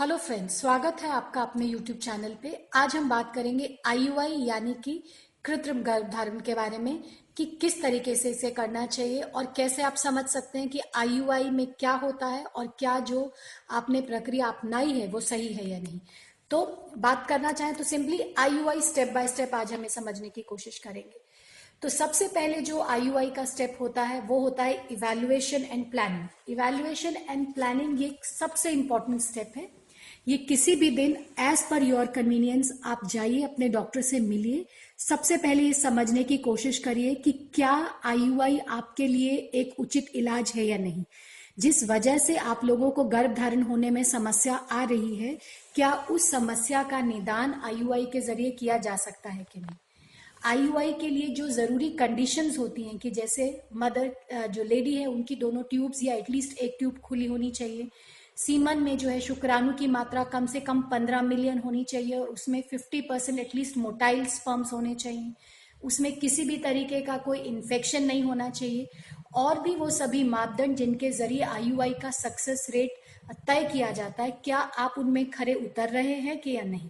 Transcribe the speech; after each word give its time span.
Hello 0.00 0.16
friends 0.16 0.54
स्वागत 0.60 1.00
है 1.02 1.08
आपका 1.12 1.40
अपने 1.42 1.66
यूट्यूब 1.66 1.98
चैनल 1.98 2.34
पे। 2.42 2.50
आज 2.74 2.94
हम 2.96 3.08
बात 3.08 3.32
करेंगे 3.34 3.68
आईयूआई 3.86 4.36
यानी 4.44 4.72
कि 4.84 4.92
कृत्रिम 5.44 5.82
गर्भधारण 5.82 6.38
के 6.40 6.54
बारे 6.54 6.78
में, 6.78 7.02
कि 7.36 7.44
किस 7.60 7.80
तरीके 7.82 8.14
से 8.16 8.30
इसे 8.30 8.50
करना 8.50 8.84
चाहिए 8.86 9.20
और 9.20 9.52
कैसे 9.56 9.82
आप 9.82 9.94
समझ 9.94 10.24
सकते 10.26 10.58
हैं 10.58 10.68
कि 10.68 10.80
आईयूआई 10.96 11.50
में 11.50 11.66
क्या 11.80 11.92
होता 11.94 12.26
है 12.26 12.44
और 12.44 12.66
क्या 12.78 12.98
जो 13.00 13.30
आपने 13.70 14.00
प्रक्रिया 14.00 14.46
अपनाई 14.46 14.90
है, 14.90 15.06
वो 15.06 15.20
सही 15.20 15.48
है 15.48 15.68
या 15.68 15.78
नहीं। 15.78 16.00
तो 16.50 16.92
बात 16.98 17.26
करना 17.28 17.52
चाहें 17.52 17.74
तो 17.74 17.84
simply 17.84 18.20
IUI 18.38 18.80
step 18.82 19.12
by 19.14 19.28
step 19.28 19.54
आज 19.54 19.72
हमें 19.72 19.88
समझने 19.88 20.28
की 20.28 20.42
कोशिश 20.42 20.78
करेंगे। 20.78 21.20
तो 21.82 21.88
सबसे 21.88 22.28
पहले 22.28 22.60
जो 22.62 22.80
आईयूआई 22.82 23.30
का 23.30 23.44
स्टेप 23.44 23.76
होता 23.80 24.02
है, 24.02 24.20
वो 24.20 24.38
होता 24.40 24.62
है 24.62 24.86
evaluation 24.92 25.64
and 25.64 25.90
planning 25.90 26.26
evaluation 26.48 27.16
and 27.20 27.52
planning 27.54 28.00
ये 28.02 28.10
सबसे 28.28 28.70
इंपॉर्टेंट 28.70 29.20
स्टेप 29.20 29.52
है। 29.56 29.68
ये 30.26 30.36
किसी 30.38 30.74
भी 30.76 30.90
दिन 30.90 31.16
एज 31.40 31.62
पर 31.70 31.82
योर 31.82 32.06
कन्वीनियंस 32.06 32.72
आप 32.84 33.00
जाइए, 33.10 33.42
अपने 33.42 33.68
डॉक्टर 33.68 34.00
से 34.02 34.20
मिलिए। 34.20 34.64
सबसे 34.98 35.36
पहले 35.36 35.62
ये 35.62 35.72
समझने 35.72 36.22
की 36.24 36.36
कोशिश 36.38 36.78
करिए 36.78 37.14
कि 37.14 37.32
क्या 37.54 37.72
आईयूआई 38.04 38.58
आपके 38.58 39.06
लिए 39.06 39.36
एक 39.54 39.80
उचित 39.80 40.10
इलाज 40.14 40.52
है 40.56 40.64
या 40.66 40.78
नहीं। 40.78 41.04
जिस 41.58 41.82
वजह 41.90 42.18
से 42.18 42.36
आप 42.36 42.64
लोगों 42.64 42.90
को 42.90 43.04
गर्भ 43.04 43.34
धारण 43.34 43.62
होने 43.62 43.90
में 43.90 44.02
समस्या 44.04 44.54
आ 44.54 44.84
रही 44.84 45.16
है, 45.16 45.36
क्या 45.74 45.92
उस 46.10 46.30
समस्या 46.30 46.82
का 46.82 47.00
निदान 47.00 47.60
आईयूआई 47.64 48.04
के 48.04 48.20
ज़रिए 48.20 48.50
किया 48.50 48.76
जा 48.78 48.96
सकता 48.96 49.30
है 49.30 49.44
कि 49.52 49.60
नहीं? 49.60 49.76
आईयूआई 50.44 50.92
के 50.92 51.08
लिए 51.08 51.28
जो 51.34 51.48
ज़रूरी 51.48 51.90
कंडीशंस 51.90 52.58
होती 52.58 52.82
हैं 52.82 52.98
कि 52.98 53.10
जैसे 53.10 53.44
मदर 53.76 54.48
जो 54.48 54.62
लेडी 54.64 54.94
है, 54.94 55.06
उनकी 55.06 55.34
दोनों 55.36 55.62
ट्यूब्स 55.62 56.02
या 56.04 56.14
एटलीस्ट 56.14 56.58
एक 56.58 56.76
ट्यूब 56.78 56.98
खुली 56.98 57.26
होनी 57.26 57.50
चाहिए। 57.50 57.88
सीमन 58.40 58.78
में 58.78 58.96
जो 58.98 59.08
है 59.08 59.20
शुक्राणु 59.20 59.72
की 59.72 59.86
मात्रा 59.86 60.22
कम 60.24 60.46
से 60.46 60.60
कम 60.60 60.80
15 60.90 61.22
मिलियन 61.22 61.58
होनी 61.58 61.82
चाहिए, 61.84 62.14
और 62.14 62.28
उसमें 62.28 62.62
50 62.64 63.00
परसेंट 63.00 63.38
एटलीस्ट 63.38 63.76
मोटाइल 63.76 64.24
स्पर्म्स 64.26 64.72
होने 64.72 64.94
चाहिए। 64.94 65.32
उसमें 65.82 66.12
किसी 66.18 66.44
भी 66.44 66.56
तरीके 66.58 67.00
का 67.00 67.16
कोई 67.18 67.38
इन्फेक्शन 67.40 68.04
नहीं 68.04 68.22
होना 68.22 68.48
चाहिए। 68.50 68.88
और 69.34 69.60
भी 69.60 69.74
वो 69.74 69.90
सभी 69.90 70.22
मापदंड 70.24 70.76
जिनके 70.76 71.10
ज़रिए 71.12 71.42
आईयूआई 71.42 71.92
का 72.02 72.10
सक्सेस 72.12 72.66
रेट 72.70 72.98
तय 73.46 73.68
किया 73.72 73.90
जाता 73.90 74.22
है, 74.22 74.30
क्या 74.44 74.58
आप 74.58 74.94
उनमें 74.98 75.30
खरे 75.30 75.54
उतर 75.56 75.88
रहे 75.90 76.14
हैं 76.20 76.40
कि 76.40 76.56
या 76.56 76.62
नहीं? 76.64 76.88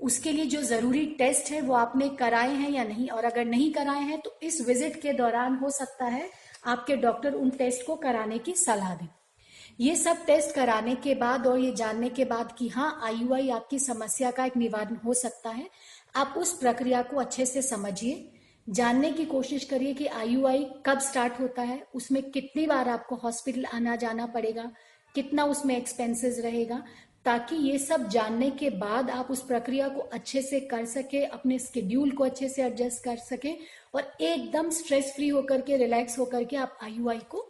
उसके 0.00 0.32
लिए 0.32 0.46
जो 0.46 0.62
ज़रूरी 0.62 1.04
टेस्ट 1.18 1.50
है, 1.52 1.60
वो 1.60 1.74
आपने 1.74 2.08
कराए 2.16 2.54
हैं 2.54 2.70
या 2.70 2.84
नहीं? 2.84 3.08
और 3.08 3.24
अगर 3.24 3.44
नहीं 3.46 3.72
कराए 3.72 4.02
हैं 4.02 4.20
तो 4.20 4.38
इस 4.42 4.66
विज़िट 4.68 5.00
के 5.02 5.12
दौरान 5.14 5.56
हो 5.56 5.70
सकता 5.72 6.04
है 6.06 6.30
आपके 6.66 6.96
डॉक्टर 6.98 7.32
उन 7.34 7.50
टेस्ट 7.50 7.86
को 7.86 7.96
कराने 7.98 8.38
की 8.38 8.52
सलाह 8.56 8.94
दें। 8.94 9.08
ये 9.78 9.94
सब 9.96 10.24
टेस्ट 10.26 10.54
कराने 10.54 10.94
के 10.94 11.14
बाद 11.14 11.46
और 11.46 11.58
ये 11.58 11.72
जानने 11.72 12.08
के 12.08 12.24
बाद 12.24 12.54
कि 12.58 12.68
हाँ 12.68 13.00
आईयूआई 13.04 13.48
आपकी 13.48 13.78
समस्या 13.78 14.30
का 14.30 14.44
एक 14.44 14.56
निवारण 14.56 14.96
हो 14.96 15.14
सकता 15.14 15.50
है। 15.50 15.68
आप 16.16 16.34
उस 16.38 16.52
प्रक्रिया 16.52 17.02
को 17.02 17.16
अच्छे 17.16 17.46
से 17.46 17.62
समझिए। 17.62 18.32
जानने 18.66 19.10
की 19.12 19.24
कोशिश 19.24 19.64
करिए 19.64 19.94
कि 19.94 20.06
आईयूआई 20.06 20.66
कब 20.86 20.98
स्टार्ट 20.98 21.38
होता 21.40 21.62
है। 21.62 21.82
उसमें 21.94 22.22
कितनी 22.22 22.66
बार 22.66 22.88
आपको 22.88 23.16
हॉस्पिटल 23.16 23.64
आना 23.64 23.94
जाना 23.96 24.26
पड़ेगा, 24.26 24.70
कितना 25.14 25.44
उसमें 25.44 25.76
एक्सपेंसेस 25.76 26.38
रहेगा, 26.38 26.82
ताकि 27.24 27.56
ये 27.56 27.78
सब 27.78 28.08
जानने 28.08 28.50
के 28.50 28.70
बाद 28.70 29.10
आप 29.10 29.30
उस 29.30 29.42
प्रक्रिया 29.42 29.88
को 29.88 30.00
अच्छे 30.00 30.42
से 30.42 30.60
कर 30.60 30.84
सके, 30.84 31.24
अपने 31.24 31.58
स्केड्यूल 31.58 32.10
को 32.10 32.24
अच्छे 32.24 32.48
से 32.48 32.62
एडजस्ट 32.62 33.04
कर 33.04 33.16
सके 33.16 33.54
और 33.94 34.12
एकदम 34.20 34.70
स्ट्रेस 34.70 35.12
फ्री 35.16 35.28
होकर 35.28 35.60
के 35.60 35.76
रिलैक्स 35.76 36.18
होकर 36.18 36.44
के 36.44 36.56
आप 36.56 36.78
आईयूआई 36.82 37.20
को 37.30 37.47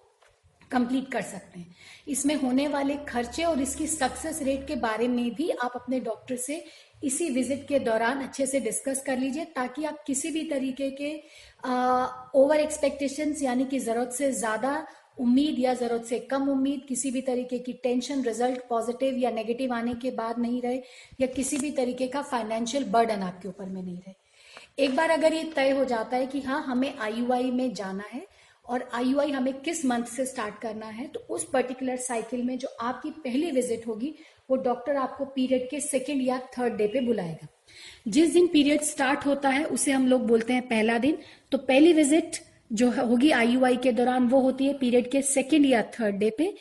कंप्लीट 0.70 1.10
कर 1.12 1.22
सकते 1.22 1.60
हैं। 1.60 1.74
इसमें 2.08 2.34
होने 2.36 2.66
वाले 2.68 2.96
खर्चे 3.08 3.44
और 3.44 3.60
इसकी 3.62 3.86
सक्सेस 3.86 4.42
रेट 4.42 4.66
के 4.66 4.74
बारे 4.78 5.08
में 5.08 5.34
भी 5.34 5.50
आप 5.52 5.72
अपने 5.76 6.00
डॉक्टर 6.00 6.36
से 6.38 6.64
इसी 7.04 7.28
विज़िट 7.30 7.66
के 7.68 7.78
दौरान 7.80 8.22
अच्छे 8.22 8.46
से 8.46 8.60
डिस्कस 8.60 9.02
कर 9.06 9.18
लीजिए, 9.18 9.44
ताकि 9.46 9.84
आप 9.84 10.02
किसी 10.06 10.30
भी 10.30 10.44
तरीके 10.50 10.90
के 10.92 11.12
ओवर 12.34 12.60
एक्सपेक्टेशंस 12.60 13.42
यानी 13.42 13.64
कि 13.64 13.78
ज़रूरत 13.80 14.12
से 14.12 14.30
ज़्यादा 14.34 14.86
उम्मीद 15.20 15.58
या 15.58 15.72
ज़रूरत 15.74 16.04
से 16.06 16.18
कम 16.30 16.48
उम्मीद, 16.48 16.84
किसी 16.88 17.10
भी 17.10 17.20
तरीके 17.22 17.58
की 17.58 17.72
टेंशन 17.82 18.22
रिज़ल्ट 18.24 18.60
पॉजिटिव 18.68 19.16
या 19.18 19.30
नेगेटिव 19.30 19.72
आने 19.74 19.94
के 19.94 20.10
बाद 20.12 20.38
नहीं 20.38 20.60
रहे, 20.62 20.80
या 21.20 21.26
किसी 21.28 21.58
भी 21.58 21.70
तरीके 21.72 22.06
का 22.08 22.22
फाइनेंशियल 22.24 22.84
बर्डन 22.90 23.22
आपके 23.22 23.48
ऊपर 23.48 23.64
में 23.66 23.82
नहीं 23.82 23.96
रहे। 23.96 24.84
एक 24.84 24.96
बार 24.96 25.10
अगर 25.10 25.34
ये 25.34 25.42
तय 25.56 25.70
हो 25.70 25.84
जाता 25.84 26.16
है 26.16 26.26
कि 26.26 26.40
हाँ 26.40 26.62
हमें 26.64 26.94
आईयूआई 26.96 27.50
में 27.50 27.72
जाना 27.74 28.04
है 28.12 28.26
और 28.68 28.88
आईयूआई 28.94 29.30
हमें 29.30 29.52
किस 29.60 29.84
मंथ 29.84 30.04
से 30.06 30.24
स्टार्ट 30.26 30.58
करना 30.62 30.86
है 30.86 31.06
तो 31.06 31.20
उस 31.30 31.48
पर्टिकुलर 31.52 31.96
साइकिल 31.98 32.42
में 32.42 32.56
जो 32.58 32.68
आपकी 32.80 33.10
पहली 33.10 33.50
विज़िट 33.50 33.86
होगी, 33.86 34.14
वो 34.50 34.56
डॉक्टर 34.56 34.96
आपको 34.96 35.24
पीरियड 35.26 35.68
के 35.70 35.80
सेकेंड 35.80 36.22
या 36.22 36.38
थर्ड 36.58 36.76
डे 36.76 36.86
पे 36.86 37.00
बुलाएगा। 37.00 37.48
जिस 38.08 38.32
दिन 38.32 38.46
पीरियड 38.46 38.82
स्टार्ट 38.82 39.26
होता 39.26 39.48
है, 39.48 39.64
उसे 39.64 39.92
हम 39.92 40.06
लोग 40.06 40.26
बोलते 40.26 40.52
हैं 40.52 40.68
पहला 40.68 40.98
दिन। 40.98 41.18
तो 41.52 41.58
पहली 41.58 41.92
विज़िट 41.92 42.36
जो 42.70 42.90
होगी 42.90 43.30
आईयूआई 43.30 43.76
के 43.76 43.92
दौरान, 43.92 44.26
वो 44.28 44.40
होती 44.40 44.66
है 44.66 44.72
पीरियड 44.78 45.10
के 45.10 45.22
सेकेंड 45.22 45.66
या 45.66 45.82
थर्ड 45.92 46.16
डे 46.16 46.30
पे। 46.38 46.52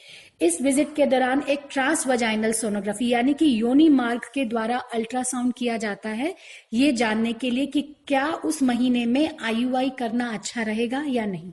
इस 0.41 0.62
विज़िट 0.62 0.94
के 0.95 1.06
दौरान 1.06 1.41
एक 1.50 1.59
ट्रांस 1.72 2.06
वजाइनल 2.07 2.51
सोनोग्राफी 2.51 3.07
यानी 3.09 3.34
कि 3.34 3.50
योनि 3.62 3.88
मार्ग 3.89 4.22
के 4.34 4.45
द्वारा 4.45 4.78
अल्ट्रासाउंड 4.94 5.53
किया 5.57 5.78
जाता 5.78 6.09
है। 6.09 6.34
ये 6.74 6.91
जानने 6.91 7.34
के 7.34 7.50
लिए 7.50 7.66
कि 7.66 7.81
क्या 8.07 8.28
उस 8.45 8.62
महीने 8.63 9.06
में 9.06 9.38
आईयूआई 9.38 9.89
करना 10.00 10.29
अच्छा 10.34 10.63
रहेगा 10.63 11.03
या 11.07 11.25
नहीं। 11.25 11.51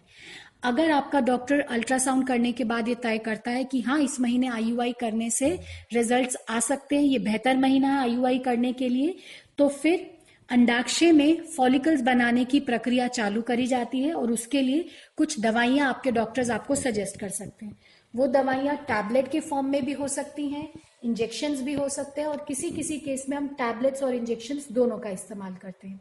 अगर 0.64 0.90
आपका 0.90 1.20
डॉक्टर 1.20 1.60
अल्ट्रासाउंड 1.60 2.26
करने 2.26 2.52
के 2.52 2.64
बाद 2.64 2.88
ये 2.88 2.94
तय 2.94 3.18
करता 3.18 3.50
है 3.50 3.64
कि 3.64 3.80
हाँ 3.80 3.98
इस 4.00 4.20
महीने 4.20 4.48
आईयूआई 4.48 4.92
करने 5.00 5.28
से 5.30 5.48
रिजल्ट्स 5.92 6.36
आ 6.50 6.60
सकते 6.60 6.96
हैं, 6.96 7.02
ये 7.02 7.18
बेहतर 7.18 7.56
महीना 7.56 7.88
है 7.88 7.98
आईयूआई 8.00 8.38
करने 8.38 8.72
के 8.72 8.88
लिए 8.88 9.14
तो 9.58 9.68
फिर 9.68 10.10
अंडाक्षय 10.48 11.12
में 11.12 11.42
फॉलिकल्स 11.46 12.00
बनाने 12.00 12.44
की 12.44 12.60
प्रक्रिया 12.60 13.08
चालू 13.08 13.42
करी 13.42 13.66
जाती 13.66 14.00
है 14.00 14.14
और 14.14 14.32
उसके 14.32 14.62
लिए 14.62 14.88
कुछ 15.16 15.38
दवाइयाँ 15.40 15.88
आपके 15.88 16.10
डॉक्टर्स 16.12 16.50
आपको 16.50 16.74
सजेस्ट 16.74 17.20
कर 17.20 17.28
सकते 17.28 17.66
हैं। 17.66 17.76
वो 18.14 18.26
दवाइयाँ 18.28 18.76
टैबलेट 18.88 19.30
के 19.30 19.40
फॉर्म 19.40 19.70
में 19.70 19.84
भी 19.84 19.92
हो 19.92 20.08
सकती 20.08 20.48
हैं 20.48 20.68
इंजेक्शन 21.04 21.56
भी 21.64 21.72
हो 21.74 21.88
सकते 21.88 22.20
हैं 22.20 22.28
और 22.28 22.44
किसी 22.48 22.70
किसी 22.70 22.98
केस 22.98 23.24
में 23.28 23.36
हम 23.36 23.48
टैबलेट्स 23.58 24.02
और 24.02 24.14
इंजेक्शन 24.14 24.60
दोनों 24.72 24.98
का 24.98 25.10
इस्तेमाल 25.10 25.54
करते 25.54 25.88
हैं। 25.88 26.00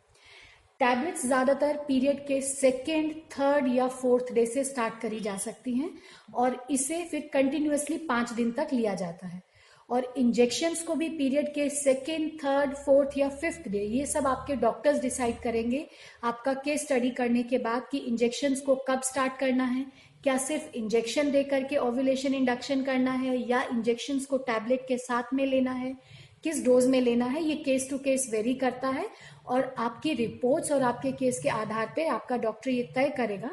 टैबलेट्स 0.80 1.26
ज़्यादातर 1.26 1.78
पीरियड 1.88 2.20
के 2.28 2.40
सेकेंड 2.42 3.14
थर्ड 3.32 3.68
या 3.76 3.88
फोर्थ 3.88 4.34
डे 4.34 4.46
से 4.46 4.64
स्टार्ट 4.64 5.00
करी 5.02 5.20
जा 5.20 5.36
सकती 5.38 5.74
हैं 5.74 5.90
और 6.34 6.66
इसे 6.72 7.04
फिर 7.12 7.30
कंटिन्यूसली 7.34 7.98
पाँच 8.08 8.32
दिन 8.32 8.52
तक 8.52 8.74
लिया 8.74 8.94
जाता 8.96 9.28
है। 9.28 9.42
और 9.90 10.14
इंजेक्शन्स 10.18 10.82
को 10.84 10.96
भी 10.96 11.08
पीरियड 11.10 11.48
के 11.54 11.70
सेकेंड 11.70 12.30
थर्ड 12.40 12.74
फोर्थ 12.76 13.18
या 13.18 13.30
फिफ्थ 13.32 13.68
डे 13.70 13.80
ये 13.80 14.06
सब 14.06 14.28
आपके 14.28 14.56
डॉक्टर्स 14.56 15.02
डिसाइड 15.02 15.40
करेंगे 15.40 15.86
आपका 16.24 16.54
केस 16.56 16.82
स्टडी 16.82 17.10
करने 17.12 17.44
के 17.44 17.58
बाद 17.60 17.88
कि 17.92 17.98
इंजेक्शन्स 17.98 18.62
को 18.62 18.76
कब 18.88 19.02
स्टार्ट 19.04 19.38
करना 19.40 19.66
है। 19.66 19.86
क्या 20.24 20.38
सिर्फ़ 20.40 20.76
इंजेक्शन 20.78 21.32
दे 21.32 21.44
करके 21.44 21.78
ओव्यूलेशन 21.78 22.34
इंडक्शन 22.34 22.84
करना 22.84 23.12
है 23.14 23.38
या 23.50 23.62
इंजेक्शन्स 23.72 24.26
को 24.26 24.38
टैबलेट 24.40 24.86
के 24.88 24.98
साथ 24.98 25.34
में 25.34 25.46
लेना 25.46 25.72
है? 25.72 25.96
किस 26.44 26.64
डोज 26.66 26.86
में 26.88 27.00
लेना 27.02 27.26
है? 27.26 27.44
ये 27.44 27.56
केस 27.56 27.90
टू 27.90 27.98
केस 27.98 28.28
वेरी 28.32 28.54
करता 28.56 28.88
है 28.90 29.06
और 29.46 29.74
आपकी 29.78 30.14
रिपोर्ट्स 30.14 30.72
और 30.72 30.84
आपके 30.84 31.12
केस 31.12 31.40
के 31.44 31.50
आधार 31.50 31.94
पे 31.96 32.08
आपका 32.08 32.38
डॉक्टर 32.38 32.72
ये 32.72 32.84
तय 32.96 33.10
करेगा 33.18 33.50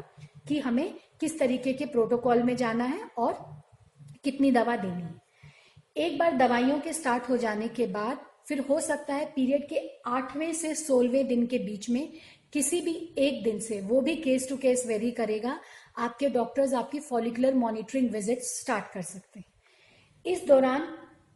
कि 0.48 0.58
हमें 0.58 0.94
किस 1.20 1.38
तरीके 1.38 1.72
के 1.72 1.86
प्रोटोकॉल 1.86 2.42
में 2.42 2.56
जाना 2.56 2.84
है 2.84 3.10
और 3.18 3.32
कितनी 4.24 4.50
दवा 4.50 4.76
देनी 4.76 5.02
है। 5.02 5.14
एक 5.96 6.18
बार 6.18 6.36
दवाइयों 6.36 6.78
के 6.80 6.92
स्टार्ट 6.92 7.28
हो 7.28 7.36
जाने 7.36 7.68
के 7.68 7.86
बाद 7.86 8.18
फिर 8.48 8.60
हो 8.60 8.80
सकता 8.80 9.14
है 9.14 9.24
पीरियड 9.26 9.68
के 9.68 9.80
आठवें 10.06 10.52
से 10.52 10.74
सोलहवें 10.74 11.26
दिन 11.28 11.46
के 11.46 11.58
बीच 11.58 11.88
में 11.90 12.12
किसी 12.52 12.80
भी 12.80 12.92
एक 13.18 13.42
दिन 13.44 13.58
से, 13.60 13.80
वो 13.80 14.00
भी 14.00 14.14
केस 14.16 14.48
टू 14.48 14.56
केस 14.56 14.84
वेरी 14.86 15.10
करेगा, 15.10 15.58
आपके 15.98 16.28
डॉक्टर्स 16.28 16.72
आपकी 16.74 17.00
फॉलिकुलर 17.00 17.54
मॉनिटरिंग 17.54 18.10
विज़िट 18.10 18.42
स्टार्ट 18.42 18.92
कर 18.92 19.02
सकते 19.02 19.40
हैं। 19.40 19.46
इस 20.26 20.46
दौरान 20.46 20.88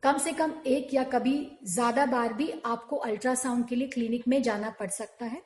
कम 0.04 0.16
से 0.18 0.32
कम 0.32 0.52
एक 0.66 0.92
या 0.94 1.02
कभी 1.02 1.36
ज़्यादा 1.64 2.04
बार 2.06 2.32
भी 2.32 2.50
आपको 2.66 2.96
अल्ट्रासाउंड 2.96 3.66
के 3.68 3.76
लिए 3.76 3.88
क्लिनिक 3.88 4.26
में 4.28 4.42
जाना 4.42 4.70
पड़ 4.70 4.88
सकता 4.88 5.26
है। 5.26 5.40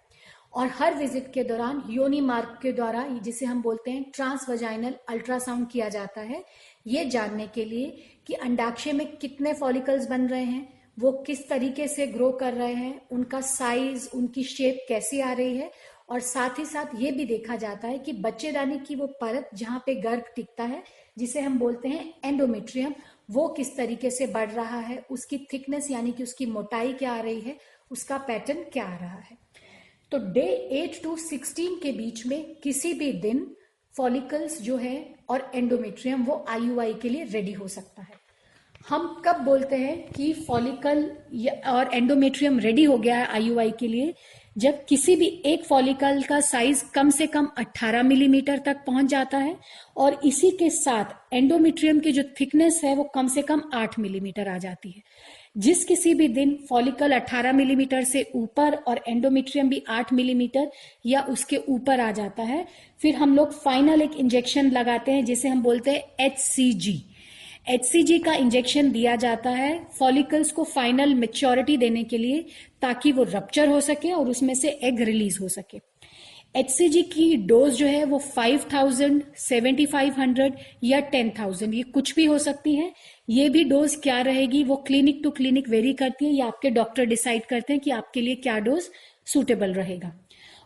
और 0.52 0.68
हर 0.68 0.94
विज़िट 0.94 1.30
के 1.32 1.42
दौरान 1.44 1.82
योनी 1.90 2.20
मार्ग 2.20 2.56
के 2.62 2.72
द्वारा, 2.72 3.06
जिसे 3.22 3.46
हम 3.46 3.60
बोलते 3.62 3.90
हैं 3.90 4.04
ट्रांस 4.14 4.46
वजाइनल 4.48 4.94
अल्ट्रासाउंड 5.08 5.68
किया 5.68 5.88
जाता 5.88 6.20
है, 6.20 6.42
ये 6.86 7.04
जानने 7.04 7.46
के 7.46 7.64
लिए 7.64 8.04
कि 8.26 8.34
अंडाक्षय 8.34 8.92
में 8.92 9.06
कितने 9.16 9.52
फॉलिकल्स 9.52 10.08
बन 10.08 10.26
रहे 10.28 10.44
हैं, 10.44 10.66
वो 10.98 11.12
किस 11.26 11.48
तरीके 11.48 11.86
से 11.88 12.06
ग्रो 12.06 12.30
कर 12.32 12.54
रहे 12.54 12.74
हैं, 12.74 13.00
उनका 13.10 13.40
साइज़ 13.42 14.08
उनकी 14.14 14.44
शेप 14.46 14.84
कैसी 14.88 15.20
आ 15.20 15.32
रही 15.32 15.56
है। 15.56 15.70
और 16.08 16.20
साथ 16.20 16.58
ही 16.58 16.64
साथ 16.64 16.94
ये 16.96 17.10
भी 17.12 17.24
देखा 17.26 17.56
जाता 17.56 17.88
है 17.88 17.98
कि 17.98 18.12
बच्चेदानी 18.18 18.78
की 18.78 18.94
वो 18.94 19.06
परत 19.20 19.50
जहाँ 19.54 19.82
पे 19.86 19.94
गर्भ 19.94 20.24
टिकता 20.36 20.64
है, 20.64 20.82
जिसे 21.18 21.40
हम 21.40 21.58
बोलते 21.58 21.88
हैं 21.88 22.12
एंडोमेट्रियम 22.24 22.94
वो 23.28 23.48
किस 23.48 23.76
तरीके 23.76 24.10
से 24.10 24.26
बढ़ 24.26 24.50
रहा 24.50 24.78
है, 24.78 24.98
उसकी 25.10 25.38
थिकनेस 25.52 25.90
यानी 25.90 26.12
कि 26.12 26.22
उसकी 26.22 26.46
मोटाई 26.46 26.92
क्या 26.92 27.12
आ 27.12 27.20
रही 27.20 27.40
है, 27.40 27.56
उसका 27.90 28.18
पैटर्न 28.18 28.62
क्या 28.72 28.84
आ 28.84 28.96
रहा 28.96 29.18
है। 29.20 29.36
तो 30.12 30.18
डे 30.32 30.46
एट 30.82 31.02
टू 31.02 31.16
सिक्सटीन 31.16 31.78
के 31.82 31.92
बीच 31.92 32.26
में 32.26 32.54
किसी 32.54 32.92
भी 32.92 33.12
दिन 33.12 33.46
फॉलिकल्स 33.94 34.60
जो 34.62 34.76
है 34.76 35.14
और 35.28 35.50
एंडोमेट्रियम 35.54 36.24
वो 36.24 36.44
आईयूआई 36.48 36.94
के 36.94 37.08
लिए 37.08 37.24
रेडी 37.24 37.52
हो 37.52 37.68
सकता 37.68 38.02
है। 38.02 38.07
हम 38.88 39.22
कब 39.24 39.36
बोलते 39.36 39.76
हैं 39.76 40.12
कि 40.12 40.32
फॉलिकल 40.32 41.10
और 41.66 41.90
एंडोमेट्रियम 41.94 42.58
रेडी 42.58 42.84
हो 42.84 42.98
गया 42.98 43.18
है 43.18 43.26
आईयूआई 43.26 43.70
के 43.70 43.88
लिए? 43.88 44.14
जब 44.58 44.84
किसी 44.84 45.16
भी 45.16 45.42
एक 45.46 45.64
फॉलिकल 45.64 46.22
का 46.22 46.40
साइज़ 46.40 46.84
कम 46.94 47.10
से 47.10 47.26
कम 47.26 47.48
18 47.58 48.02
मिलीमीटर 48.02 48.58
mm 48.58 48.64
तक 48.64 48.76
पहुँच 48.76 49.06
जाता 49.06 49.38
है 49.38 49.56
और 49.96 50.20
इसी 50.24 50.50
के 50.50 50.70
साथ 50.70 51.34
एंडोमेट्रियम 51.34 52.00
की 52.00 52.12
जो 52.12 52.22
थिकनेस 52.40 52.80
है 52.84 52.96
वो 52.96 53.04
कम 53.04 53.28
से 53.28 53.42
कम 53.42 53.62
8 53.74 53.98
मिलीमीटर 53.98 54.42
mm 54.42 54.54
आ 54.54 54.58
जाती 54.58 54.90
है। 54.90 55.02
जिस 55.58 55.84
किसी 55.84 56.14
भी 56.14 56.28
दिन 56.28 56.66
फॉलिकल 56.68 57.12
18 57.12 57.52
मिलीमीटर 57.52 58.02
mm 58.02 58.08
से 58.08 58.30
ऊपर 58.34 58.74
और 58.74 59.00
एंडोमेट्रियम 59.08 59.68
भी 59.68 59.82
8 59.90 60.12
मिलीमीटर 60.12 60.70
या 61.06 61.20
उसके 61.20 61.56
ऊपर 61.56 62.00
आ 62.00 62.12
जाता 62.12 62.42
है, 62.42 62.66
फिर 63.02 63.14
हम 63.14 63.36
लोग 63.36 63.52
फाइनल 63.52 64.02
एक 64.02 64.14
इंजेक्शन 64.16 64.70
लगाते 64.70 65.12
हैं 65.12 65.24
जिसे 65.24 65.48
हम 65.48 65.62
बोलते 65.62 65.90
हैं 65.90 66.26
एचसीजी 66.26 67.04
एचसीजी 67.66 68.18
का 68.18 68.34
इंजेक्शन 68.34 68.90
दिया 68.90 69.16
जाता 69.16 69.50
है 69.50 69.86
फॉलिकल्स 69.98 70.52
को 70.52 70.64
फाइनल 70.64 71.14
मेच्योरिटी 71.14 71.76
देने 71.76 72.04
के 72.04 72.18
लिए 72.18 72.44
ताकि 72.82 73.12
वो 73.12 73.22
रप्चर 73.22 73.68
हो 73.68 73.80
सके 73.80 74.12
और 74.12 74.28
उसमें 74.28 74.54
से 74.54 74.68
एग 74.68 75.00
रिलीज़ 75.00 75.38
हो 75.40 75.48
सके। 75.48 75.80
एचसीजी 76.56 77.02
की 77.02 77.36
डोज 77.36 77.74
जो 77.74 77.86
है 77.86 78.04
वो 78.04 78.18
5000, 78.36 79.20
7500 79.38 80.52
या 80.84 81.00
10000 81.00 81.74
ये 81.74 81.82
कुछ 81.82 82.14
भी 82.14 82.24
हो 82.24 82.38
सकती 82.38 82.74
है। 82.74 82.92
ये 83.28 83.48
भी 83.48 83.64
डोज 83.64 83.96
क्या 83.96 84.20
रहेगी 84.20 84.62
वो 84.64 84.76
क्लिनिक 84.76 85.20
टू 85.24 85.30
क्लिनिक 85.30 85.68
वेरी 85.68 85.92
करती 85.92 86.24
है 86.24 86.32
या 86.32 86.46
आपके 86.46 86.70
डॉक्टर 86.70 87.04
डिसाइड 87.04 87.44
करते 87.44 87.72
हैं 87.72 87.82
कि 87.82 87.90
आपके 87.90 88.20
लिए 88.20 88.34
क्या 88.34 88.58
डोज 88.58 88.88
सुटेबल 89.26 89.72
रहेगा। 89.72 90.12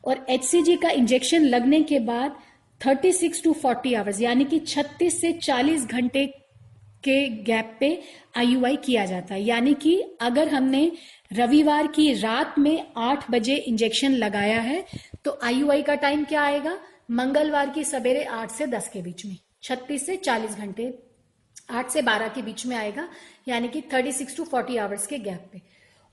और 0.05 0.25
एचसीजी 0.31 0.77
का 0.77 0.91
इंजेक्शन 0.91 1.45
लगने 1.45 1.83
के 1.83 1.99
बाद 1.99 2.37
36 2.81 3.43
टू 3.45 3.53
40 3.55 3.95
आवर्स 3.95 4.21
यानी 4.21 4.45
कि 4.45 4.59
36 4.59 5.21
से 5.21 5.33
40 5.33 5.87
घंटे 5.87 6.27
के 7.05 7.29
गैप 7.45 7.77
पे 7.81 7.89
आईयूआई 8.37 8.77
किया 8.77 9.05
जाता 9.07 9.35
है। 9.35 9.43
यानी 9.43 9.75
कि 9.75 10.01
अगर 10.21 10.49
हमने 10.49 10.91
रविवार 11.33 11.87
की 11.87 12.13
रात 12.15 12.59
में 12.59 12.87
आठ 12.99 13.31
बजे 13.31 13.57
इंजेक्शन 13.57 14.13
लगाया 14.15 14.61
है 14.61 14.85
तो 15.25 15.39
आईयूआई 15.45 15.83
का 15.83 15.95
टाइम 15.97 16.25
क्या 16.25 16.43
आएगा? 16.43 16.79
मंगलवार 17.11 17.71
की 17.71 17.85
सवेरे 17.85 18.25
आठ 18.25 18.51
से 18.51 18.67
दस 18.67 18.89
के 18.89 19.03
बीच 19.03 19.25
में 19.27 19.37
छत्तीस 19.63 20.07
से 20.07 20.17
चालीस 20.17 20.57
घंटे 20.57 20.93
आठ 21.71 21.91
से 21.91 22.03
बारह 22.03 22.29
के 22.29 22.43
बीच 22.43 22.65
में 22.67 22.77
आएगा 22.77 23.09
यानी 23.49 23.69
कि 23.69 23.81
thirty 23.93 24.13
six 24.13 24.37
to 24.37 24.45
forty 24.45 24.77
hours 24.77 25.07
के 25.07 25.19
गैप 25.19 25.49
पे। 25.53 25.61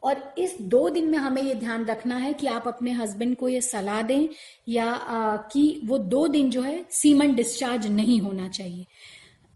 और 0.03 0.33
इस 0.37 0.55
दो 0.61 0.89
दिन 0.89 1.09
में 1.09 1.17
हमें 1.17 1.41
ये 1.41 1.53
ध्यान 1.55 1.85
रखना 1.85 2.15
है 2.15 2.33
कि 2.33 2.47
आप 2.47 2.67
अपने 2.67 2.91
हस्बैंड 2.91 3.35
को 3.35 3.49
ये 3.49 3.61
सलाह 3.61 4.01
दें 4.01 4.27
या 4.69 4.85
आ, 4.85 5.37
कि 5.37 5.81
वो 5.85 5.97
दो 5.97 6.27
दिन 6.27 6.49
जो 6.49 6.61
है 6.61 6.85
सीमन 6.91 7.33
डिस्चार्ज 7.35 7.87
नहीं 7.87 8.19
होना 8.21 8.47
चाहिए। 8.49 8.85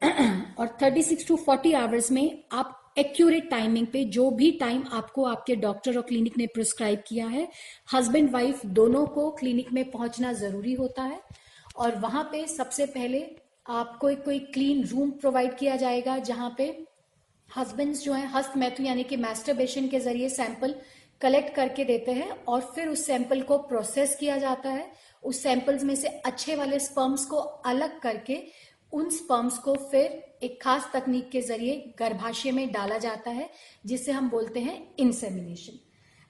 और 0.60 0.78
36 0.84 1.28
टू 1.28 1.38
40 1.50 1.74
आवर्स 1.76 2.12
में 2.12 2.44
आप 2.52 2.94
एक्यूरेट 2.98 3.50
टाइमिंग 3.50 3.88
पे 3.88 4.04
जो 4.06 4.30
भी 4.32 4.52
टाइम 4.52 4.84
आपको 4.92 5.26
आपके 5.26 5.56
डॉक्टर 5.56 5.96
और 5.96 6.02
क्लिनिक 6.02 6.38
ने 6.38 6.48
प्रिस्क्राइब 6.48 7.04
किया 7.08 7.28
है 7.28 7.48
हस्बैंड 7.94 8.30
वाइफ 8.32 8.66
दोनों 8.66 9.06
को 9.06 9.30
क्लिनिक 9.32 9.72
में 9.74 9.92
पहुँचना 9.92 10.34
ज़रूरी 10.34 10.74
होता 10.74 11.04
है। 11.04 11.22
और 11.76 11.96
वहाँ 11.96 12.24
पे 12.24 12.46
सबसे 12.48 12.86
पहले 12.86 13.36
आपको 13.68 14.10
एक 14.10 14.24
कोई 14.24 14.40
क्लीन 14.40 14.84
रूम 14.84 15.12
प्रोवाइड 15.12 15.58
किया 15.58 15.76
जाएगा 15.76 16.18
जहाँ 16.18 16.54
पे 16.58 16.86
हस्बैंड्स 17.58 18.04
जो 18.04 18.14
है 18.14 18.28
हस्त 18.28 18.58
मैथु 18.58 18.84
यानी 18.84 19.04
कि 19.04 19.18
मैस्टरबेशन 19.18 19.88
के 19.88 20.00
ज़रिए 20.00 20.30
सैंपल 20.30 20.76
कलेक्ट 21.22 21.56
करके 21.56 21.84
देते 21.84 22.12
हैं 22.12 22.30
और 22.46 22.62
फिर 22.76 22.88
उस 22.88 23.06
सैंपल 23.06 23.42
को 23.42 23.58
प्रोसेस 23.58 24.16
किया 24.16 24.38
जाता 24.38 24.70
है। 24.70 24.92
उस 25.24 25.44
सैंपल्स 25.44 25.84
में 25.84 25.96
से 25.96 26.08
अच्छे 26.08 26.56
वाले 26.56 26.80
स्पर्म्स 26.80 27.26
को 27.26 27.38
अलग 27.72 28.00
करके 28.00 28.42
उन 28.94 29.10
स्पर्म्स 29.10 29.58
को 29.58 29.76
फिर 29.92 30.22
एक 30.44 30.60
खास 30.64 30.90
तकनीक 30.94 31.30
के 31.32 31.42
ज़रिए 31.42 31.94
गर्भाशय 32.00 32.52
में 32.52 32.72
डाला 32.72 32.98
जाता 32.98 33.32
है, 33.32 33.50
जिसे 33.86 34.12
हम 34.12 34.30
बोलते 34.30 34.60
हैं 34.60 34.96
इंसेमिनेशन 35.00 35.80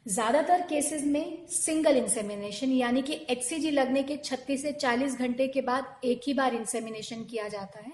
ज़्यादातर 0.06 0.62
केसेस 0.62 1.04
में 1.06 1.46
सिंगल 1.48 1.98
इंसेमिनेशन 1.98 2.72
यानी 2.72 3.02
कि 3.02 3.14
एचसीजी 3.30 3.72
लगने 3.72 4.04
के 4.04 4.18
36 4.18 4.62
से 4.62 4.72
40 4.74 5.18
घंटे 5.18 5.48
के 5.48 5.62
बाद 5.62 6.00
एक 6.06 6.22
ही 6.28 6.34
बार 6.34 6.56
इंसेमिनेशन 6.56 7.24
किया 7.24 7.48
जाता 7.48 7.80
है। 7.80 7.92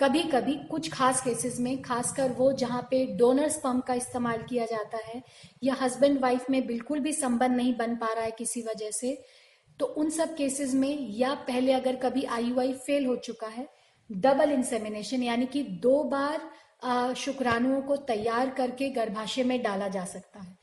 कभी 0.00 0.22
कभी 0.24 0.54
कुछ 0.70 0.90
खास 0.92 1.20
केसेस 1.20 1.58
में, 1.60 1.80
खासकर 1.82 2.32
वो 2.32 2.52
जहाँ 2.52 2.82
पे 2.90 3.04
डोनर 3.16 3.48
स्पम्प 3.48 3.84
का 3.84 3.94
इस्तेमाल 3.94 4.42
किया 4.48 4.66
जाता 4.66 4.98
है, 5.06 5.22
या 5.64 5.76
हस्बैंड 5.80 6.20
वाइफ 6.20 6.50
में 6.50 6.66
बिल्कुल 6.66 7.00
भी 7.00 7.12
संबंध 7.12 7.56
नहीं 7.56 7.74
बन 7.76 7.96
पा 7.96 8.12
रहा 8.12 8.24
है 8.24 8.30
किसी 8.38 8.62
वजह 8.62 8.90
से 8.90 9.16
तो 9.80 9.86
उन 9.86 10.10
सब 10.10 10.34
केसेस 10.36 10.74
में 10.74 11.08
या 11.16 11.34
पहले 11.48 11.72
अगर 11.72 11.96
कभी 11.96 12.24
आईयूआई 12.26 12.72
फेल 12.76 13.06
हो 13.06 13.16
चुका 13.16 13.46
है 13.48 13.68
डबल 14.10 14.50
इंसेमिनेशन 14.52 15.22
यानी 15.22 15.46
कि 15.46 15.62
दो 15.82 16.02
बार 16.06 17.14
शुक्राणुओं 17.16 17.80
को 17.82 17.96
तैयार 18.06 18.50
करके 18.50 18.88
गर्भाशय 18.90 19.44
में 19.44 19.62
डाला 19.62 19.88
जा 19.88 20.04
सकता 20.06 20.40
है। 20.40 20.56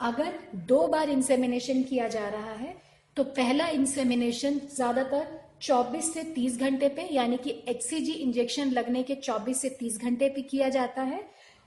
अगर 0.00 0.38
दो 0.66 0.86
बार 0.88 1.10
इंसेमिनेशन 1.10 1.82
किया 1.82 2.08
जा 2.08 2.28
रहा 2.28 2.52
है 2.54 2.76
तो 3.16 3.24
पहला 3.26 3.66
इंसेमिनेशन 3.68 4.58
ज़्यादातर 4.74 5.26
24 5.62 6.12
से 6.14 6.22
30 6.34 6.58
घंटे 6.58 6.88
पे, 6.88 7.08
यानी 7.12 7.36
कि 7.36 7.50
एचसीजी 7.68 8.12
इंजेक्शन 8.14 8.70
लगने 8.70 9.02
के 9.02 9.14
24 9.16 9.60
से 9.62 9.68
30 9.80 9.98
घंटे 9.98 10.28
पे 10.28 10.42
किया 10.42 10.68
जाता 10.68 11.02
है। 11.02 11.22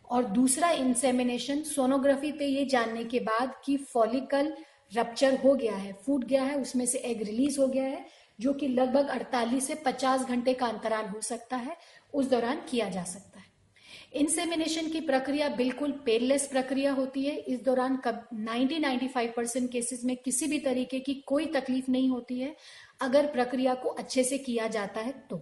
और 0.05 0.25
दूसरा 0.29 0.69
इंसेमिनेशन 0.71 1.61
सोनोग्राफी 1.65 2.31
पे 2.31 2.45
ये 2.45 2.65
जानने 2.65 3.03
के 3.03 3.19
बाद 3.21 3.53
कि 3.65 3.75
फॉलिकल 3.85 4.53
रप्चर 4.91 5.37
हो 5.43 5.53
गया 5.55 5.75
है, 5.75 5.91
फूट 6.05 6.23
गया 6.25 6.43
है, 6.43 6.55
उसमें 6.57 6.85
से 6.85 6.97
एग 6.99 7.21
रिलीज़ 7.23 7.59
हो 7.59 7.67
गया 7.67 7.83
है। 7.83 8.05
जो 8.39 8.53
कि 8.53 8.67
लगभग 8.67 9.09
48 9.09 9.67
से 9.67 9.75
50 9.75 10.25
घंटे 10.25 10.53
का 10.53 10.67
अंतराल 10.67 11.05
हो 11.05 11.21
सकता 11.21 11.57
है, 11.57 11.77
उस 12.13 12.29
दौरान 12.29 12.61
किया 12.69 12.89
जा 12.89 13.03
सकता 13.03 13.39
है। 13.39 13.49
इंसेमिनेशन 14.13 14.87
की 14.87 14.99
प्रक्रिया 15.01 15.47
बिल्कुल 15.49 15.91
पेनलेस 16.05 16.47
प्रक्रिया 16.47 16.91
होती 16.93 17.23
है। 17.25 17.35
इस 17.37 17.63
दौरान 17.63 17.95
कब 17.97 18.27
90-95 18.33 19.33
परसेंट 19.35 19.71
केसेस 19.71 20.03
में 20.05 20.15
किसी 20.17 20.47
भी 20.47 20.59
तरीके 20.59 20.99
की 20.99 21.13
कोई 21.27 21.45
तकलीफ़ 21.45 21.91
नहीं 21.91 22.09
होती 22.09 22.39
है। 22.39 22.55
अगर 23.01 23.25
प्रक्रिया 23.25 23.73
को 23.73 23.89
अच्छे 23.89 24.23
से 24.23 24.37
किया 24.37 24.67
जाता 24.67 25.01
है 25.01 25.11
तो। 25.29 25.41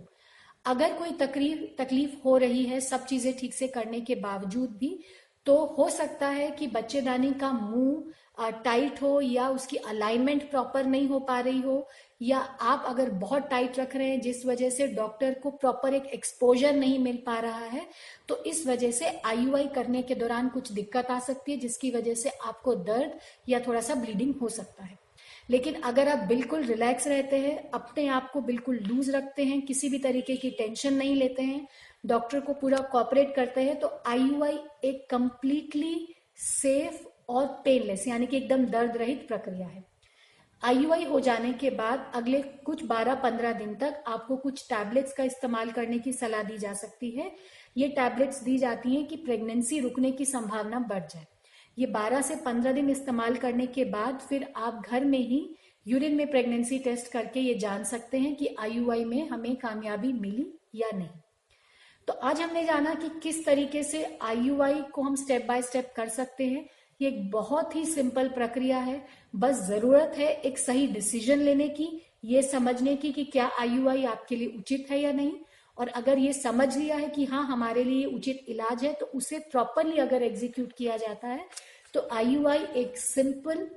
अगर 0.66 0.94
कोई 0.94 1.12
तकलीफ़ 1.12 1.60
तकलीफ़ 1.78 2.16
हो 2.26 2.38
रही 2.38 2.64
है 2.64 2.80
सब 2.82 3.06
चीज़ें 3.06 3.34
ठीक 3.38 3.54
से 3.54 3.68
करने 3.68 4.02
के 4.02 4.16
बावजूद 4.16 4.78
भी 4.78 5.00
तो 5.46 5.56
हो 5.78 5.90
सकता 5.90 6.28
है 6.28 6.50
कि 6.52 6.68
बच्चेदानी 6.68 7.32
का 7.34 7.52
मुँह 7.52 8.52
टाइट 8.64 9.02
हो 9.02 9.20
या 9.22 9.50
उसकी 9.50 9.78
अलाइनमेंट 9.78 10.50
प्रॉपर 10.52 10.86
नहीं 10.86 11.08
हो 11.08 11.20
पा 11.20 11.40
रही 11.40 11.62
हो। 11.62 11.88
या 12.22 12.38
आप 12.38 12.84
अगर 12.88 13.10
बहुत 13.12 13.50
टाइट 13.50 13.80
रख 13.80 13.96
रहे 13.96 14.08
हैं, 14.10 14.22
जिस 14.22 14.46
वजह 14.46 14.70
से 14.70 14.88
डॉक्टर 14.88 15.34
को 15.34 15.50
प्रॉपर 15.52 15.94
एक 15.94 16.06
एक्सपोजर 16.06 16.74
नहीं 16.76 17.00
मिल 17.00 17.18
पा 17.26 17.38
रहा 17.40 17.66
है 17.66 17.86
तो 18.30 18.44
इस 18.44 18.66
वजह 18.68 18.92
से 18.92 19.10
आईयूआई 19.26 19.68
करने 19.76 20.02
के 20.02 20.16
दौरान 20.16 20.50
कुछ 20.50 20.72
दिक्कत 20.72 21.06
आ 21.06 21.20
सकती 21.20 21.52
है, 21.52 21.58
जिसकी 21.58 21.92
वजह 21.92 22.14
से 22.14 22.30
आपको 22.30 22.76
दर्द 22.76 23.20
या 23.50 23.60
थोड़ा 23.60 23.82
सा 23.82 23.96
ब्लीडिंग 23.96 24.34
हो 24.42 24.50
सकता 24.50 24.84
है। 24.84 24.98
लेकिन 25.50 25.82
अगर 25.82 26.08
आप 26.08 26.28
बिल्कुल 26.28 26.64
रिलैक्स 26.64 27.08
रहते 27.08 27.38
हैं, 27.38 27.70
अपने 27.72 28.08
आप 28.08 28.30
को 28.32 28.42
बिल्कुल 28.42 28.80
लूज 28.84 29.10
रखते 29.10 29.44
हैं, 29.44 29.62
किसी 29.62 29.90
भी 29.90 30.00
तरीके 30.00 30.36
की 30.36 30.50
टेंशन 30.52 30.94
नहीं 30.94 31.16
लेते 31.16 31.44
हैं 31.44 31.68
डॉक्टर 32.06 32.40
को 32.40 32.54
पूरा 32.54 32.78
कॉपरेट 32.92 33.36
करते 33.36 33.62
हैं 33.62 33.80
तो 33.80 33.88
आईयूआई 34.08 34.58
एक 34.84 35.06
कंप्लीटली 35.10 36.08
सेफ़ 36.38 37.06
और 37.30 37.48
पेनलेस 37.66 38.08
यानी 38.08 38.28
कि 38.28 38.38
एकदम 38.38 38.66
दर्द 38.66 38.98
रहित 38.98 39.28
प्रक्रिया 39.28 39.68
है। 39.68 39.84
आईयूआई 40.64 41.04
हो 41.04 41.20
जाने 41.20 41.52
के 41.54 41.70
बाद 41.70 42.12
अगले 42.16 42.42
कुछ 42.66 42.84
12-15 42.86 43.54
दिन 43.54 43.76
तक 43.76 44.04
आपको 44.08 44.36
कुछ 44.38 44.66
टैबलेट्स 44.70 45.14
का 45.14 45.24
इस्तेमाल 45.24 45.72
करने 45.72 46.00
की 46.00 46.14
सलाह 46.14 46.44
दी 46.44 46.58
जा 46.58 46.74
सकती 46.74 47.10
है। 47.12 47.32
ये 47.78 47.88
टैबलेट्स 47.88 48.44
दी 48.44 48.58
जाती 48.58 48.96
हैं 48.96 49.06
कि 49.08 49.16
प्रेगनेंसी 49.16 49.80
रुकने 49.80 50.12
की 50.12 50.26
संभावना 50.26 50.80
बढ़ 50.80 51.04
जाए। 51.04 51.26
ये 51.78 51.86
12 51.86 52.22
से 52.22 52.36
15 52.36 52.72
दिन 52.72 52.90
इस्तेमाल 52.90 53.36
करने 53.36 53.68
के 53.68 53.86
बाद 53.86 54.20
फिर 54.20 54.48
आप 54.56 54.82
घर 54.92 55.06
में 55.06 55.20
ही 55.20 55.56
यूरिन 55.88 56.16
में 56.16 56.30
प्रेगनेंसी 56.32 56.80
टेस्ट 56.80 57.12
करके 57.12 57.40
ये 57.40 57.54
जान 57.54 57.84
सकते 57.84 58.18
हैं 58.18 58.36
कि 58.36 58.56
आईयूआई 58.60 59.06
में 59.06 59.30
हमें 59.30 59.56
कामयाबी 59.56 60.14
मिली 60.14 60.46
या 60.76 60.90
नहीं। 60.94 61.20
तो 62.08 62.14
आज 62.14 62.42
हमने 62.42 62.64
जाना 62.66 62.94
कि 62.94 63.10
किस 63.24 63.46
तरीके 63.46 63.84
से 63.84 64.04
आईयूआई 64.22 64.82
को 64.94 65.02
हम 65.02 65.16
स्टेप 65.16 65.46
बाय 65.46 65.62
स्टेप 65.62 65.94
कर 65.96 66.10
सकते 66.10 66.46
हैं। 66.46 66.66
ये 67.00 67.08
एक 67.08 67.30
बहुत 67.32 67.76
ही 67.76 67.86
सिंपल 67.86 68.28
प्रक्रिया 68.30 68.78
है। 68.80 69.02
बस 69.36 69.62
ज़रूरत 69.68 70.14
है 70.18 70.30
एक 70.32 70.58
सही 70.58 70.88
डिसीज़न 70.88 71.40
लेने 71.40 71.68
की, 71.70 71.90
ये 72.26 72.42
समझने 72.44 72.96
की 72.96 73.12
कि 73.12 73.24
क्या 73.26 73.50
आईयूआई 73.60 74.04
आपके 74.06 74.36
लिए 74.36 74.48
उचित 74.58 74.88
है 74.92 75.00
या 75.02 75.12
नहीं। 75.12 75.32
और 75.78 75.88
अगर 75.90 76.18
ये 76.18 76.32
समझ 76.34 76.76
लिया 76.78 76.96
है 76.96 77.08
कि 77.10 77.26
हाँ 77.26 77.46
हमारे 77.48 77.84
लिए 77.84 78.06
उचित 78.06 78.46
इलाज 78.50 78.84
है 78.86 78.94
तो 78.94 79.06
उसे 79.16 79.40
प्रॉपरली 79.52 79.98
अगर 79.98 80.24
एग्जीक्यूट 80.24 80.72
किया 80.78 80.98
जाता 80.98 81.28
है 81.28 81.46
तो 81.94 82.08
आईयूआई 82.14 82.66
एक 82.76 82.98
सिंपल 82.98 83.68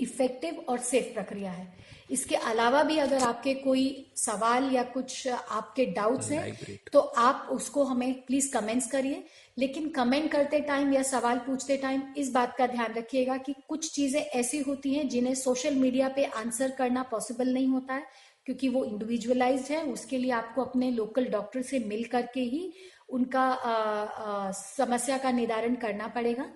इफ़ेक्टिव 0.00 0.64
और 0.68 0.78
सेफ़ 0.80 1.12
प्रक्रिया 1.14 1.50
है। 1.50 1.72
इसके 2.10 2.34
अलावा 2.34 2.82
भी 2.82 2.96
अगर 2.98 3.22
आपके 3.22 3.54
कोई 3.54 4.12
सवाल 4.16 4.70
या 4.72 4.82
कुछ 4.92 5.26
आपके 5.28 5.84
डाउट्स 5.86 6.30
हैं 6.32 6.56
तो 6.92 7.00
आप 7.00 7.48
उसको 7.52 7.84
हमें 7.84 8.12
प्लीज़ 8.22 8.52
कमेंट्स 8.52 8.90
करिए। 8.90 9.22
लेकिन 9.58 9.88
कमेंट 9.88 10.30
करते 10.32 10.60
टाइम 10.60 10.92
या 10.92 11.02
सवाल 11.02 11.38
पूछते 11.38 11.76
टाइम 11.76 12.02
इस 12.16 12.32
बात 12.32 12.54
का 12.56 12.66
ध्यान 12.66 12.94
रखिएगा 12.94 13.36
कि 13.36 13.54
कुछ 13.68 13.90
चीज़ें 13.92 14.20
ऐसी 14.20 14.58
होती 14.58 14.94
हैं 14.94 15.08
जिन्हें 15.08 15.34
सोशल 15.34 15.74
मीडिया 15.74 16.08
पे 16.08 16.24
आंसर 16.24 16.70
करना 16.70 17.02
पॉसिबल 17.02 17.52
नहीं 17.54 17.68
होता 17.68 17.94
है 17.94 18.06
क्योंकि 18.46 18.68
वो 18.68 18.84
इंडिविजुअलाइज 18.84 19.70
है। 19.70 19.82
उसके 19.82 20.18
लिए 20.18 20.30
आपको 20.32 20.64
अपने 20.64 20.90
लोकल 20.90 21.26
डॉक्टर 21.28 21.62
से 21.62 21.78
मिल 21.78 22.04
करके 22.04 22.40
ही 22.42 22.72
उनका 23.08 23.42
आ, 23.42 23.72
आ, 23.72 24.50
समस्या 24.52 25.18
का 25.18 25.30
निदान 25.30 25.74
करना 25.76 26.06
पड़ेगा। 26.08 26.46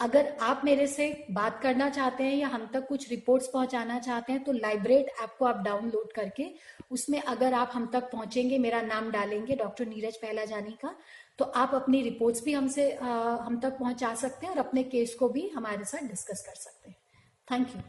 अगर 0.00 0.26
आप 0.40 0.62
मेरे 0.64 0.86
से 0.86 1.26
बात 1.30 1.60
करना 1.62 1.88
चाहते 1.90 2.24
हैं 2.24 2.36
या 2.36 2.48
हम 2.48 2.66
तक 2.72 2.86
कुछ 2.86 3.08
रिपोर्ट्स 3.10 3.46
पहुंचाना 3.46 3.98
चाहते 3.98 4.32
हैं 4.32 4.42
तो 4.44 4.52
लाइब्रेट 4.52 5.10
ऐप 5.22 5.36
को 5.38 5.44
आप 5.44 5.62
डाउनलोड 5.64 6.12
करके 6.12 6.48
उसमें 6.90 7.20
अगर 7.20 7.54
आप 7.54 7.70
हम 7.74 7.86
तक 7.92 8.10
पहुँचेंगे, 8.12 8.58
मेरा 8.58 8.80
नाम 8.82 9.10
डालेंगे 9.10 9.56
डॉक्टर 9.56 9.86
नीरज 9.86 10.16
पहला 10.16 10.44
जानी 10.44 10.76
का 10.82 10.94
तो 11.38 11.44
आप 11.44 11.74
अपनी 11.74 12.02
रिपोर्ट्स 12.02 12.44
भी 12.44 12.52
हमसे 12.52 12.92
हम 12.94 13.60
तक 13.60 13.78
पहुँचा 13.78 14.14
सकते 14.14 14.46
हैं 14.46 14.54
और 14.54 14.60
अपने 14.60 14.82
केस 14.84 15.14
को 15.14 15.28
भी 15.28 15.48
हमारे 15.48 15.84
साथ 15.84 16.08
डिस्कस 16.08 16.44
कर 16.46 16.54
सकते 16.54 16.90
हैं। 16.90 16.96
Thank 17.48 17.76
you 17.76 17.82